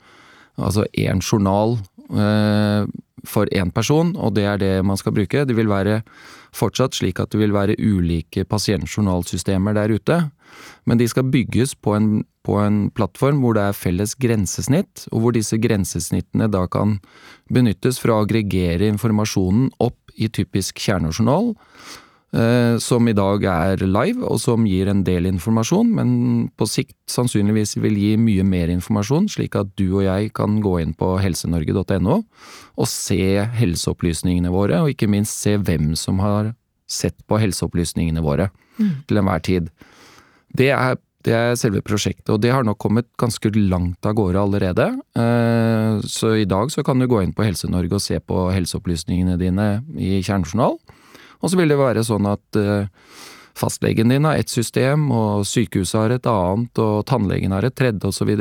altså 0.58 0.86
én 0.98 1.22
journal 1.24 1.78
eh, 2.12 2.88
for 3.26 3.50
én 3.52 3.72
person, 3.74 4.14
og 4.16 4.36
det 4.38 4.46
er 4.46 4.62
det 4.62 4.74
man 4.86 4.98
skal 4.98 5.16
bruke. 5.16 5.46
Det 5.46 5.56
vil 5.58 5.70
være 5.70 6.02
fortsatt 6.56 6.96
slik 6.96 7.20
at 7.20 7.34
det 7.34 7.42
vil 7.42 7.56
være 7.56 7.78
ulike 7.82 8.46
pasientjournalsystemer 8.48 9.76
der 9.76 9.96
ute, 9.98 10.20
men 10.86 11.02
de 11.02 11.08
skal 11.10 11.28
bygges 11.28 11.76
på 11.76 11.96
en, 11.98 12.10
på 12.46 12.60
en 12.62 12.86
plattform 12.96 13.42
hvor 13.44 13.58
det 13.58 13.66
er 13.66 13.78
felles 13.78 14.16
grensesnitt, 14.22 15.08
og 15.12 15.24
hvor 15.24 15.36
disse 15.36 15.60
grensesnittene 15.60 16.48
da 16.52 16.66
kan 16.72 17.00
benyttes 17.52 18.00
for 18.00 18.14
å 18.14 18.22
aggregere 18.24 18.88
informasjonen 18.94 19.72
opp 19.84 20.00
i 20.16 20.30
typisk 20.32 20.80
kjernejournal, 20.80 21.56
som 22.82 23.08
i 23.08 23.14
dag 23.16 23.46
er 23.48 23.84
live, 23.88 24.26
og 24.28 24.42
som 24.44 24.66
gir 24.68 24.90
en 24.92 25.06
del 25.08 25.30
informasjon, 25.30 25.94
men 25.96 26.10
på 26.60 26.68
sikt 26.68 26.98
sannsynligvis 27.12 27.78
vil 27.80 27.96
gi 27.96 28.12
mye 28.20 28.44
mer 28.44 28.74
informasjon, 28.74 29.30
slik 29.32 29.56
at 29.56 29.72
du 29.80 29.86
og 29.88 30.04
jeg 30.04 30.34
kan 30.36 30.58
gå 30.64 30.74
inn 30.84 30.92
på 30.98 31.14
helsenorge.no 31.24 32.18
og 32.76 32.92
se 32.92 33.46
helseopplysningene 33.56 34.52
våre, 34.52 34.82
og 34.84 34.92
ikke 34.92 35.10
minst 35.12 35.40
se 35.40 35.56
hvem 35.56 35.94
som 36.00 36.20
har 36.24 36.52
sett 36.92 37.18
på 37.30 37.40
helseopplysningene 37.42 38.24
våre 38.24 38.50
mm. 38.78 38.94
til 39.10 39.22
enhver 39.22 39.44
tid. 39.46 39.70
Det 40.56 40.70
er, 40.76 41.00
det 41.26 41.34
er 41.36 41.58
selve 41.60 41.82
prosjektet, 41.86 42.30
og 42.34 42.42
det 42.44 42.54
har 42.54 42.66
nok 42.68 42.80
kommet 42.82 43.08
ganske 43.22 43.50
langt 43.56 44.06
av 44.06 44.16
gårde 44.18 44.44
allerede. 44.44 44.90
Eh, 45.18 46.04
så 46.06 46.36
i 46.42 46.50
dag 46.50 46.72
så 46.74 46.86
kan 46.86 47.02
du 47.02 47.08
gå 47.10 47.24
inn 47.24 47.34
på 47.36 47.46
Helse-Norge 47.48 47.98
og 47.98 48.04
se 48.04 48.20
på 48.22 48.48
helseopplysningene 48.56 49.40
dine 49.42 49.70
i 49.98 50.20
kjernejournal. 50.22 50.78
Og 51.42 51.52
så 51.52 51.60
vil 51.60 51.72
det 51.72 51.80
være 51.80 52.04
sånn 52.06 52.28
at 52.30 52.60
uh, 52.60 52.88
fastlegen 53.56 54.10
din 54.10 54.26
har 54.28 54.36
ett 54.36 54.50
system, 54.50 55.08
og 55.12 55.46
sykehuset 55.48 56.00
har 56.00 56.16
et 56.16 56.28
annet, 56.30 56.82
og 56.82 57.06
tannlegen 57.10 57.56
har 57.56 57.66
et 57.68 57.76
tredje, 57.76 58.04
osv. 58.10 58.34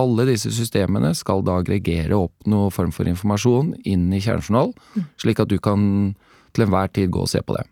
Alle 0.00 0.28
disse 0.30 0.52
systemene 0.54 1.12
skal 1.18 1.44
da 1.44 1.58
aggregere 1.60 2.16
opp 2.16 2.48
noe 2.48 2.72
form 2.72 2.94
for 2.94 3.08
informasjon 3.10 3.74
inn 3.84 4.08
i 4.12 4.22
kjernejournal, 4.22 4.72
mm. 4.96 5.04
slik 5.24 5.44
at 5.44 5.52
du 5.52 5.58
kan 5.62 5.84
til 6.52 6.66
enhver 6.66 6.90
tid 6.92 7.12
gå 7.12 7.24
og 7.24 7.30
se 7.32 7.44
på 7.44 7.56
det. 7.56 7.66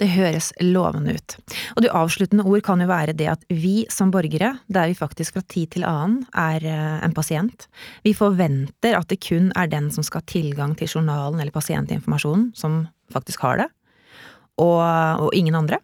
Det 0.00 0.08
høres 0.16 0.48
lovende 0.64 1.12
ut. 1.14 1.34
Og 1.76 1.84
det 1.84 1.92
avsluttende 1.94 2.46
ord 2.48 2.62
kan 2.66 2.80
jo 2.82 2.88
være 2.90 3.12
det 3.14 3.28
at 3.30 3.44
vi 3.52 3.84
som 3.92 4.10
borgere, 4.10 4.56
der 4.66 4.88
vi 4.90 4.96
faktisk 4.98 5.36
fra 5.36 5.44
tid 5.46 5.76
til 5.76 5.84
annen 5.86 6.24
er 6.34 6.64
eh, 6.66 6.96
en 7.04 7.14
pasient, 7.14 7.68
vi 8.02 8.16
forventer 8.16 8.96
at 8.98 9.12
det 9.12 9.20
kun 9.22 9.52
er 9.54 9.70
den 9.70 9.92
som 9.94 10.02
skal 10.02 10.24
ha 10.24 10.32
tilgang 10.32 10.74
til 10.80 10.90
journalen 10.90 11.38
eller 11.38 11.54
pasientinformasjonen, 11.54 12.50
som 12.58 12.86
faktisk 13.14 13.44
har 13.46 13.62
det 13.62 13.68
og, 14.60 14.80
og 15.26 15.30
ingen 15.36 15.56
andre. 15.56 15.78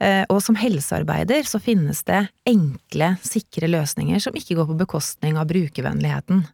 Eh, 0.00 0.24
og 0.32 0.40
som 0.44 0.58
helsearbeider 0.58 1.46
så 1.48 1.60
finnes 1.62 2.04
det 2.08 2.26
enkle, 2.48 3.14
sikre 3.24 3.70
løsninger 3.70 4.22
som 4.22 4.36
ikke 4.38 4.56
går 4.58 4.70
på 4.70 4.78
bekostning 4.84 5.40
av 5.40 5.50
brukervennligheten. 5.50 6.46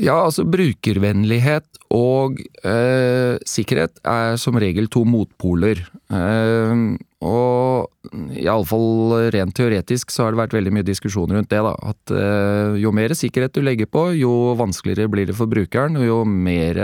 Ja, 0.00 0.14
altså 0.22 0.46
brukervennlighet 0.48 1.66
og 1.92 2.38
eh, 2.64 3.36
sikkerhet 3.48 3.98
er 4.06 4.38
som 4.40 4.56
regel 4.62 4.86
to 4.88 5.02
motpoler. 5.04 5.82
Eh, 6.08 6.84
og 7.20 8.14
iallfall 8.40 9.28
rent 9.34 9.56
teoretisk 9.58 10.14
så 10.14 10.24
har 10.24 10.32
det 10.32 10.40
vært 10.40 10.56
veldig 10.56 10.72
mye 10.78 10.86
diskusjon 10.86 11.34
rundt 11.34 11.50
det, 11.52 11.60
da. 11.66 11.74
At 11.92 12.14
eh, 12.16 12.78
jo 12.80 12.94
mer 12.96 13.12
sikkerhet 13.18 13.58
du 13.58 13.60
legger 13.66 13.90
på, 13.90 14.06
jo 14.16 14.54
vanskeligere 14.60 15.10
blir 15.12 15.28
det 15.28 15.36
for 15.36 15.50
brukeren, 15.50 16.00
og 16.00 16.06
jo 16.06 16.22
mer 16.24 16.80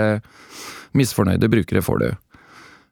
misfornøyde 0.96 1.52
brukere 1.52 1.84
får 1.84 2.02
du. 2.02 2.08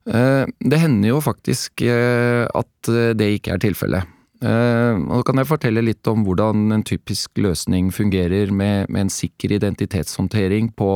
Eh, 0.05 0.45
det 0.61 0.81
hender 0.83 1.15
jo 1.15 1.23
faktisk 1.25 1.81
eh, 1.87 2.45
at 2.45 2.91
eh, 2.93 3.15
det 3.17 3.31
ikke 3.39 3.57
er 3.57 3.65
tilfellet. 3.65 4.11
Og 4.45 5.09
da 5.09 5.23
kan 5.25 5.39
jeg 5.41 5.49
fortelle 5.49 5.81
litt 5.81 6.05
om 6.11 6.21
hvordan 6.27 6.75
en 6.75 6.83
typisk 6.85 7.39
løsning 7.41 7.87
fungerer 7.95 8.51
med, 8.53 8.91
med 8.93 9.07
en 9.07 9.13
sikker 9.13 9.55
identitetshåndtering 9.57 10.69
på 10.77 10.89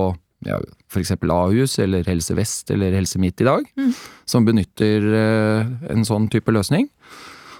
ja, 0.44 0.58
f.eks. 0.92 1.14
Ahus 1.16 1.78
eller 1.80 2.04
Helse 2.04 2.36
Vest 2.36 2.68
eller 2.74 2.92
Helse 2.92 3.16
Midt 3.22 3.40
i 3.40 3.46
dag, 3.48 3.64
mm. 3.78 3.94
som 4.28 4.44
benytter 4.44 5.06
en 5.88 6.04
sånn 6.04 6.28
type 6.28 6.52
løsning. 6.52 6.90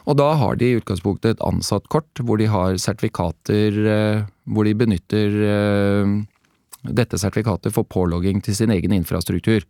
Og 0.04 0.18
da 0.20 0.28
har 0.42 0.60
de 0.60 0.74
i 0.74 0.76
utgangspunktet 0.82 1.38
et 1.38 1.46
ansattkort 1.46 2.20
hvor 2.20 2.42
de 2.42 2.50
har 2.52 2.76
sertifikater 2.76 3.80
hvor 4.44 4.68
de 4.68 4.76
benytter 4.76 5.40
dette 6.82 7.18
sertifikatet 7.18 7.74
for 7.74 7.88
pålogging 7.88 8.42
til 8.44 8.56
sin 8.56 8.70
egen 8.74 8.94
infrastruktur. 8.94 9.64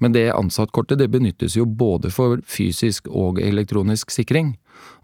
Men 0.00 0.14
det 0.16 0.30
ansattkortet 0.32 0.98
det 0.98 1.10
benyttes 1.12 1.58
jo 1.58 1.66
både 1.66 2.10
for 2.12 2.40
fysisk 2.48 3.08
og 3.08 3.40
elektronisk 3.44 4.12
sikring. 4.14 4.54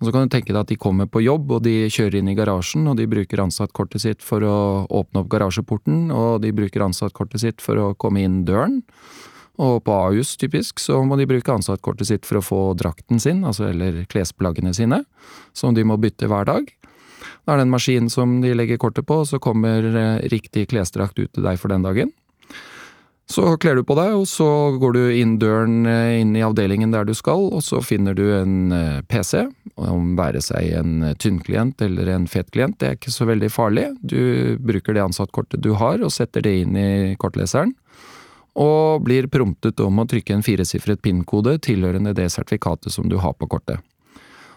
Og 0.01 0.07
Så 0.07 0.13
kan 0.13 0.25
du 0.25 0.33
tenke 0.33 0.55
deg 0.55 0.63
at 0.63 0.73
de 0.73 0.81
kommer 0.81 1.07
på 1.07 1.21
jobb, 1.21 1.51
og 1.53 1.63
de 1.67 1.91
kjører 1.93 2.21
inn 2.21 2.31
i 2.33 2.37
garasjen, 2.37 2.89
og 2.89 2.97
de 2.97 3.09
bruker 3.09 3.43
ansattkortet 3.45 4.01
sitt 4.01 4.25
for 4.25 4.41
å 4.41 4.57
åpne 4.89 5.21
opp 5.21 5.29
garasjeporten, 5.33 6.11
og 6.13 6.41
de 6.45 6.53
bruker 6.57 6.85
ansattkortet 6.85 7.45
sitt 7.45 7.65
for 7.65 7.77
å 7.77 7.95
komme 7.95 8.25
inn 8.25 8.45
døren. 8.49 8.81
Og 9.61 9.83
på 9.85 9.93
Ahus 9.93 10.35
typisk 10.37 10.81
så 10.81 11.01
må 11.05 11.17
de 11.17 11.29
bruke 11.29 11.53
ansattkortet 11.53 12.09
sitt 12.09 12.29
for 12.29 12.41
å 12.41 12.45
få 12.45 12.61
drakten 12.77 13.21
sin, 13.21 13.45
altså 13.45 13.71
eller 13.71 14.05
klesplaggene 14.13 14.73
sine, 14.77 15.03
som 15.57 15.77
de 15.77 15.85
må 15.85 15.97
bytte 16.01 16.29
hver 16.29 16.49
dag. 16.49 16.73
Da 17.45 17.55
er 17.55 17.61
det 17.61 17.67
en 17.67 17.75
maskin 17.75 18.11
som 18.13 18.39
de 18.43 18.55
legger 18.57 18.81
kortet 18.83 19.07
på, 19.07 19.23
og 19.23 19.29
så 19.31 19.41
kommer 19.43 19.85
eh, 19.87 20.29
riktig 20.33 20.69
klesdrakt 20.73 21.19
ut 21.19 21.33
til 21.33 21.47
deg 21.47 21.61
for 21.61 21.73
den 21.73 21.87
dagen. 21.87 22.15
Så 23.27 23.57
kler 23.59 23.75
du 23.75 23.83
på 23.83 23.97
deg, 23.99 24.13
og 24.15 24.29
så 24.31 24.47
går 24.79 24.93
du 24.95 25.01
inn 25.19 25.35
døren 25.43 25.87
eh, 25.91 26.21
inn 26.21 26.37
i 26.39 26.45
avdelingen 26.47 26.93
der 26.95 27.09
du 27.09 27.15
skal, 27.15 27.49
og 27.51 27.65
så 27.67 27.81
finner 27.83 28.15
du 28.15 28.23
en 28.37 28.71
eh, 28.75 29.01
PC, 29.11 29.49
om 29.83 30.13
være 30.19 30.43
seg 30.45 30.71
en 30.79 31.09
tynn 31.19 31.41
klient 31.43 31.83
eller 31.83 32.13
en 32.15 32.29
fet 32.31 32.53
klient, 32.55 32.79
det 32.79 32.89
er 32.89 32.95
ikke 33.01 33.15
så 33.15 33.27
veldig 33.27 33.51
farlig. 33.51 33.89
Du 33.99 34.55
bruker 34.63 34.95
det 34.95 35.03
ansattkortet 35.03 35.65
du 35.65 35.73
har, 35.75 35.99
og 35.99 36.15
setter 36.15 36.47
det 36.47 36.55
inn 36.63 36.79
i 36.79 37.17
kortleseren. 37.19 37.75
Og 38.57 39.03
blir 39.05 39.27
promptet 39.29 39.83
om 39.85 39.99
å 40.01 40.07
trykke 40.09 40.39
en 40.39 40.47
firesifret 40.47 41.03
PIN-kode 41.05 41.59
tilhørende 41.67 42.15
det 42.17 42.31
sertifikatet 42.33 42.95
som 42.95 43.11
du 43.11 43.19
har 43.21 43.35
på 43.37 43.51
kortet. 43.51 43.83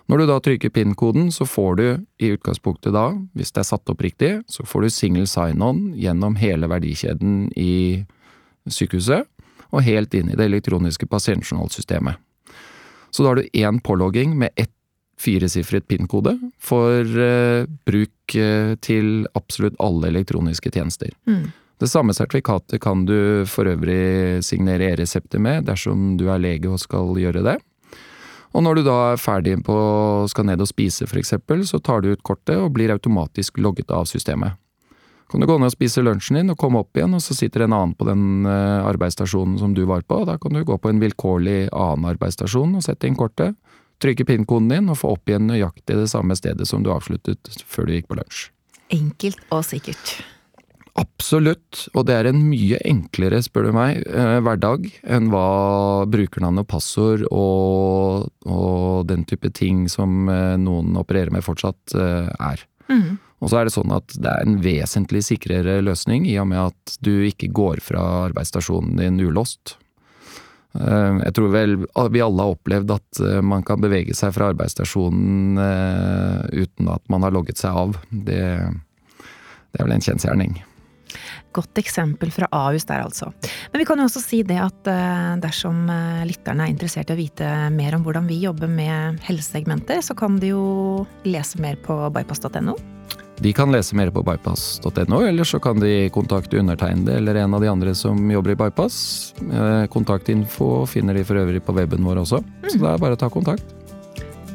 Når 0.09 0.17
du 0.17 0.25
da 0.25 0.39
trykker 0.41 0.71
PIN-koden, 0.73 1.27
så 1.31 1.45
får 1.45 1.75
du 1.77 1.83
i 2.17 2.31
utgangspunktet 2.33 2.95
da, 2.95 3.11
hvis 3.37 3.53
det 3.53 3.61
er 3.61 3.67
satt 3.67 3.91
opp 3.93 4.01
riktig, 4.01 4.31
så 4.49 4.65
får 4.65 4.81
du 4.81 4.93
single 4.93 5.27
sign-on 5.29 5.91
gjennom 5.93 6.39
hele 6.41 6.69
verdikjeden 6.71 7.51
i 7.53 8.05
sykehuset, 8.65 9.29
og 9.69 9.85
helt 9.85 10.15
inn 10.17 10.31
i 10.31 10.39
det 10.39 10.47
elektroniske 10.49 11.05
pasientjournalsystemet. 11.11 12.17
Så 13.13 13.21
da 13.21 13.31
har 13.31 13.37
du 13.37 13.53
én 13.53 13.77
pålogging 13.85 14.33
med 14.37 14.49
ett 14.57 14.73
firesifret 15.19 15.85
PIN-kode 15.87 16.33
for 16.57 17.03
eh, 17.03 17.69
bruk 17.85 18.35
eh, 18.39 18.75
til 18.81 19.27
absolutt 19.37 19.77
alle 19.83 20.09
elektroniske 20.09 20.71
tjenester. 20.73 21.11
Mm. 21.29 21.51
Det 21.79 21.87
samme 21.87 22.15
sertifikatet 22.15 22.81
kan 22.83 23.05
du 23.07 23.45
for 23.47 23.69
øvrig 23.69 24.41
signere 24.43 24.89
e-resepter 24.93 25.39
med 25.43 25.67
dersom 25.69 26.15
du 26.19 26.25
er 26.31 26.41
lege 26.41 26.71
og 26.71 26.81
skal 26.81 27.13
gjøre 27.19 27.43
det. 27.45 27.59
Og 28.53 28.65
når 28.65 28.79
du 28.79 28.87
da 28.87 28.97
er 29.11 29.21
ferdig 29.21 29.59
på 29.65 29.75
skal 30.31 30.47
ned 30.49 30.63
og 30.63 30.69
spise 30.71 31.05
eksempel, 31.05 31.61
så 31.67 31.77
tar 31.79 32.01
du 32.01 32.09
ut 32.13 32.25
kortet 32.25 32.57
og 32.57 32.73
blir 32.73 32.93
automatisk 32.95 33.61
logget 33.61 33.91
av 33.93 34.09
systemet 34.09 34.57
kan 35.29 35.39
du 35.39 35.45
gå 35.45 35.57
ned 35.59 35.69
og 35.69 35.75
spise 35.75 36.01
lunsjen 36.01 36.39
din 36.39 36.49
og 36.53 36.57
komme 36.57 36.81
opp 36.81 36.97
igjen, 36.97 37.13
og 37.13 37.21
så 37.21 37.35
sitter 37.37 37.65
en 37.65 37.75
annen 37.77 37.93
på 37.97 38.07
den 38.07 38.47
eh, 38.49 38.87
arbeidsstasjonen 38.89 39.59
som 39.61 39.75
du 39.77 39.83
var 39.89 40.01
på, 40.01 40.23
og 40.23 40.29
da 40.29 40.39
kan 40.41 40.55
du 40.55 40.63
gå 40.65 40.77
på 40.81 40.89
en 40.89 41.01
vilkårlig 41.03 41.59
annen 41.69 42.09
arbeidsstasjon 42.09 42.79
og 42.79 42.85
sette 42.85 43.09
inn 43.09 43.17
kortet, 43.19 43.53
trykke 44.01 44.25
pinnkoden 44.25 44.71
din 44.73 44.89
og 44.89 44.97
få 45.01 45.13
opp 45.13 45.29
igjen 45.29 45.45
nøyaktig 45.51 45.99
det 45.99 46.09
samme 46.09 46.37
stedet 46.39 46.65
som 46.67 46.81
du 46.85 46.89
avsluttet 46.95 47.61
før 47.67 47.89
du 47.89 47.97
gikk 47.97 48.09
på 48.09 48.17
lunsj. 48.17 48.47
Enkelt 48.95 49.43
og 49.53 49.61
sikkert. 49.67 50.17
Absolutt, 50.99 51.85
og 51.93 52.07
det 52.09 52.15
er 52.17 52.27
en 52.29 52.41
mye 52.49 52.79
enklere, 52.87 53.39
spør 53.45 53.69
du 53.69 53.71
meg, 53.77 54.01
eh, 54.03 54.39
hverdag 54.43 54.89
enn 55.07 55.29
hva 55.31 56.05
brukernavn 56.11 56.59
og 56.63 56.67
passord 56.67 57.23
og, 57.29 58.27
og, 58.43 59.07
den 59.07 59.23
type 59.29 59.53
ting 59.55 59.87
som 59.91 60.27
eh, 60.31 60.57
noen 60.59 60.97
opererer 60.99 61.31
med 61.31 61.45
fortsatt 61.45 61.95
er. 61.95 62.65
Mm. 62.89 63.19
Og 63.39 63.51
så 63.51 63.59
er 63.59 63.67
det 63.67 63.75
sånn 63.75 63.93
at 63.95 64.15
det 64.19 64.31
er 64.31 64.43
en 64.43 64.57
vesentlig 64.63 65.23
sikrere 65.29 65.79
løsning, 65.85 66.25
i 66.27 66.35
og 66.41 66.49
med 66.51 66.73
at 66.73 66.97
du 67.05 67.13
ikke 67.29 67.51
går 67.55 67.79
fra 67.83 68.01
arbeidsstasjonen 68.27 68.99
din 68.99 69.21
ulåst. 69.23 69.77
Eh, 70.77 71.19
jeg 71.23 71.33
tror 71.37 71.53
vel 71.53 71.77
vi 71.81 72.21
alle 72.21 72.45
har 72.45 72.53
opplevd 72.53 72.91
at 72.93 73.21
eh, 73.25 73.39
man 73.41 73.63
kan 73.65 73.81
bevege 73.81 74.13
seg 74.17 74.35
fra 74.35 74.51
arbeidsstasjonen 74.53 75.61
eh, 75.63 76.65
uten 76.65 76.91
at 76.93 77.03
man 77.09 77.25
har 77.25 77.33
logget 77.35 77.61
seg 77.61 77.79
av. 77.85 77.95
Det, 78.11 78.43
det 79.71 79.79
er 79.79 79.87
vel 79.87 79.95
en 79.95 80.05
kjensgjerning. 80.05 80.59
Godt 81.55 81.81
eksempel 81.81 82.31
fra 82.33 82.49
Ahus 82.55 82.85
der, 82.89 83.05
altså. 83.07 83.31
Men 83.71 83.81
vi 83.81 83.87
kan 83.89 83.99
jo 83.99 84.05
også 84.09 84.21
si 84.23 84.43
det 84.47 84.59
at 84.61 84.91
dersom 85.41 85.87
lytterne 86.27 86.67
er 86.67 86.73
interessert 86.73 87.09
i 87.09 87.17
å 87.17 87.19
vite 87.19 87.49
mer 87.73 87.97
om 87.97 88.05
hvordan 88.05 88.29
vi 88.29 88.41
jobber 88.43 88.69
med 88.69 89.19
helsesegmenter, 89.25 90.03
så 90.05 90.15
kan 90.17 90.37
de 90.41 90.53
jo 90.53 90.63
lese 91.25 91.61
mer 91.61 91.79
på 91.85 91.97
bypass.no. 92.13 92.77
De 93.39 93.53
kan 93.53 93.71
lese 93.71 93.95
mer 93.95 94.11
på 94.11 94.23
bypass.no, 94.23 95.21
eller 95.27 95.43
så 95.43 95.59
kan 95.63 95.79
de 95.79 96.09
kontakte 96.11 96.59
undertegnede 96.59 97.15
eller 97.17 97.35
en 97.35 97.53
av 97.53 97.61
de 97.63 97.69
andre 97.71 97.95
som 97.95 98.31
jobber 98.31 98.51
i 98.51 98.57
Bypass. 98.59 99.33
Eh, 99.39 99.85
kontaktinfo 99.93 100.85
finner 100.91 101.15
de 101.15 101.23
for 101.23 101.39
øvrig 101.39 101.63
på 101.63 101.75
weben 101.77 102.03
vår 102.03 102.19
også, 102.25 102.43
mm. 102.43 102.69
så 102.73 102.83
det 102.83 102.91
er 102.91 103.01
bare 103.05 103.15
å 103.15 103.23
ta 103.23 103.31
kontakt. 103.31 103.75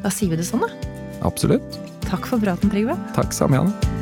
Da 0.05 0.13
sier 0.13 0.35
vi 0.35 0.41
det 0.41 0.49
sånn, 0.51 0.67
da. 0.67 0.93
Absolutt. 1.25 1.81
Takk 2.05 2.29
for 2.29 2.45
praten, 2.45 2.73
Trygve. 2.73 3.01
Takk, 3.17 3.33
samme 3.33 3.63
Janne. 3.63 3.94